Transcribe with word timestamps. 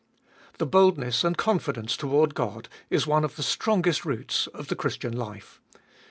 The 0.57 0.65
boldness 0.65 1.23
and 1.23 1.37
confidence 1.37 1.95
toward 1.95 2.33
God 2.33 2.69
is 2.89 3.05
one 3.05 3.23
of 3.23 3.35
the 3.35 3.43
strongest 3.43 4.03
roots 4.03 4.47
of 4.47 4.67
the 4.67 4.75
Christian 4.75 5.15
life. 5.15 5.61